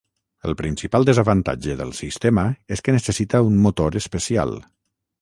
El 0.49 0.53
principal 0.61 1.05
desavantatge 1.09 1.77
del 1.83 1.93
sistema 1.99 2.47
és 2.77 2.85
que 2.87 2.99
necessita 2.99 3.45
un 3.53 3.63
motor 3.67 4.03
especial. 4.07 4.61